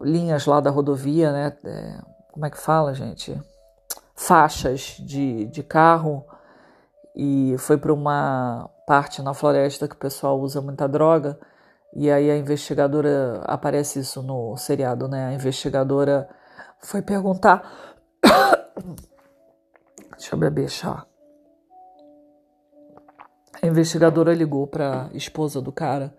linhas 0.00 0.46
lá 0.46 0.60
da 0.60 0.70
rodovia, 0.70 1.32
né? 1.32 1.56
É, 1.64 1.98
como 2.32 2.46
é 2.46 2.50
que 2.50 2.58
fala, 2.58 2.94
gente? 2.94 3.38
Faixas 4.14 4.96
de, 4.98 5.44
de 5.46 5.62
carro 5.62 6.24
e 7.14 7.54
foi 7.58 7.76
para 7.76 7.92
uma 7.92 8.70
parte 8.86 9.22
na 9.22 9.34
floresta 9.34 9.86
que 9.86 9.94
o 9.94 9.98
pessoal 9.98 10.40
usa 10.40 10.60
muita 10.60 10.88
droga. 10.88 11.38
E 11.94 12.10
aí 12.10 12.30
a 12.30 12.36
investigadora 12.36 13.42
aparece 13.44 14.00
isso 14.00 14.22
no 14.22 14.56
seriado, 14.56 15.06
né? 15.08 15.26
A 15.26 15.34
investigadora 15.34 16.28
foi 16.80 17.02
perguntar. 17.02 17.70
Deixa 20.16 20.34
eu 20.34 20.38
beber 20.38 20.68
chá. 20.68 21.06
A 23.64 23.66
investigadora 23.66 24.34
ligou 24.34 24.66
para 24.66 25.06
a 25.06 25.16
esposa 25.16 25.58
do 25.58 25.72
cara. 25.72 26.14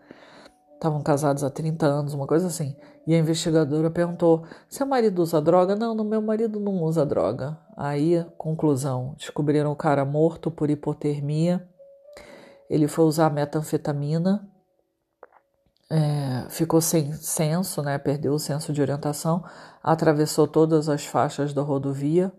Estavam 0.73 0.99
casados 1.03 1.43
há 1.43 1.49
30 1.49 1.85
anos, 1.85 2.15
uma 2.15 2.25
coisa 2.25 2.47
assim. 2.47 2.75
E 3.05 3.13
a 3.13 3.19
investigadora 3.19 3.91
perguntou: 3.91 4.43
seu 4.67 4.87
marido 4.87 5.21
usa 5.21 5.39
droga? 5.39 5.75
Não, 5.75 5.93
meu 6.03 6.23
marido 6.23 6.59
não 6.59 6.81
usa 6.81 7.05
droga. 7.05 7.55
Aí, 7.77 8.25
conclusão: 8.35 9.13
descobriram 9.15 9.71
o 9.71 9.75
cara 9.75 10.03
morto 10.03 10.49
por 10.49 10.71
hipotermia. 10.71 11.69
Ele 12.67 12.87
foi 12.87 13.05
usar 13.05 13.29
metanfetamina, 13.29 14.49
é, 15.91 16.49
ficou 16.49 16.81
sem 16.81 17.13
senso, 17.13 17.83
né? 17.83 17.99
Perdeu 17.99 18.33
o 18.33 18.39
senso 18.39 18.73
de 18.73 18.81
orientação, 18.81 19.43
atravessou 19.83 20.47
todas 20.47 20.89
as 20.89 21.05
faixas 21.05 21.53
da 21.53 21.61
rodovia 21.61 22.33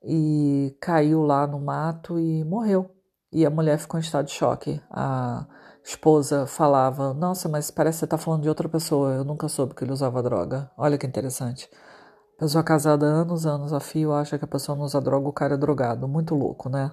e 0.00 0.76
caiu 0.80 1.22
lá 1.22 1.44
no 1.44 1.58
mato 1.58 2.20
e 2.20 2.44
morreu. 2.44 2.97
E 3.32 3.44
a 3.44 3.50
mulher 3.50 3.78
ficou 3.78 3.98
em 3.98 4.02
estado 4.02 4.26
de 4.26 4.32
choque. 4.32 4.80
A 4.90 5.46
esposa 5.84 6.46
falava: 6.46 7.12
Nossa, 7.14 7.48
mas 7.48 7.70
parece 7.70 7.96
que 7.96 8.00
você 8.00 8.04
está 8.06 8.18
falando 8.18 8.42
de 8.42 8.48
outra 8.48 8.68
pessoa. 8.68 9.14
Eu 9.14 9.24
nunca 9.24 9.48
soube 9.48 9.74
que 9.74 9.84
ele 9.84 9.92
usava 9.92 10.22
droga. 10.22 10.70
Olha 10.76 10.96
que 10.96 11.06
interessante. 11.06 11.68
Pessoa 12.38 12.62
casada 12.64 13.06
há 13.06 13.08
anos, 13.08 13.46
anos 13.46 13.72
a 13.72 13.80
fio 13.80 14.12
acha 14.12 14.38
que 14.38 14.44
a 14.44 14.48
pessoa 14.48 14.76
não 14.76 14.84
usa 14.84 15.00
droga, 15.00 15.28
o 15.28 15.32
cara 15.32 15.54
é 15.54 15.56
drogado. 15.58 16.06
Muito 16.08 16.34
louco, 16.34 16.68
né? 16.68 16.92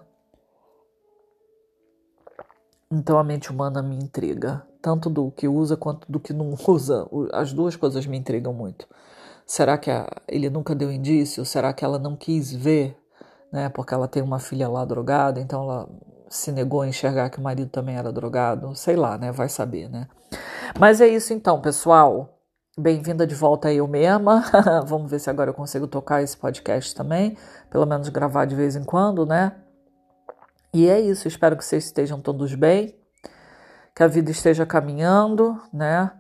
Então 2.92 3.18
a 3.18 3.24
mente 3.24 3.52
humana 3.52 3.82
me 3.82 3.96
intriga, 3.96 4.66
tanto 4.82 5.10
do 5.10 5.32
que 5.32 5.48
usa 5.48 5.76
quanto 5.76 6.12
do 6.12 6.20
que 6.20 6.34
não 6.34 6.56
usa. 6.68 7.08
As 7.34 7.54
duas 7.54 7.76
coisas 7.76 8.06
me 8.06 8.18
intrigam 8.18 8.54
muito. 8.54 8.88
Será 9.46 9.78
que 9.78 9.92
a, 9.92 10.08
ele 10.28 10.50
nunca 10.50 10.76
deu 10.76 10.92
indício? 10.92 11.46
Será 11.46 11.74
que 11.74 11.86
ela 11.86 12.00
não 12.00 12.16
quis 12.16 12.52
ver, 12.52 12.98
né? 13.52 13.70
Porque 13.70 13.94
ela 13.94 14.08
tem 14.08 14.24
uma 14.24 14.40
filha 14.40 14.68
lá 14.68 14.84
drogada, 14.84 15.40
então 15.40 15.62
ela 15.64 15.90
se 16.36 16.52
negou 16.52 16.82
a 16.82 16.88
enxergar 16.88 17.30
que 17.30 17.40
o 17.40 17.42
marido 17.42 17.70
também 17.70 17.96
era 17.96 18.12
drogado, 18.12 18.76
sei 18.76 18.96
lá, 18.96 19.18
né? 19.18 19.32
Vai 19.32 19.50
saber, 19.50 19.90
né? 19.90 20.08
Mas 20.80 21.02
é 21.02 21.08
isso 21.08 21.34
então, 21.34 21.62
pessoal. 21.62 22.40
Bem-vinda 22.78 23.26
de 23.26 23.34
volta 23.34 23.70
aí 23.70 23.78
eu 23.78 23.88
mesma. 23.88 24.44
Vamos 24.86 25.10
ver 25.10 25.20
se 25.20 25.30
agora 25.30 25.50
eu 25.50 25.54
consigo 25.54 25.88
tocar 25.88 26.22
esse 26.22 26.36
podcast 26.36 26.94
também, 26.94 27.38
pelo 27.70 27.86
menos 27.86 28.10
gravar 28.10 28.46
de 28.46 28.56
vez 28.56 28.76
em 28.76 28.84
quando, 28.84 29.26
né? 29.26 29.54
E 30.74 30.90
é 30.90 31.00
isso, 31.00 31.26
espero 31.28 31.56
que 31.56 31.64
vocês 31.64 31.86
estejam 31.86 32.20
todos 32.20 32.54
bem, 32.54 32.94
que 33.96 34.04
a 34.04 34.08
vida 34.08 34.30
esteja 34.30 34.66
caminhando, 34.66 35.58
né? 35.74 36.12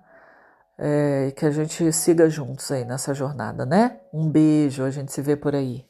É, 0.77 1.33
que 1.35 1.45
a 1.45 1.51
gente 1.51 1.91
siga 1.91 2.29
juntos 2.29 2.71
aí 2.71 2.85
nessa 2.85 3.13
jornada, 3.13 3.65
né? 3.65 3.99
Um 4.13 4.29
beijo, 4.29 4.83
a 4.83 4.89
gente 4.89 5.11
se 5.11 5.21
vê 5.21 5.35
por 5.35 5.53
aí. 5.53 5.85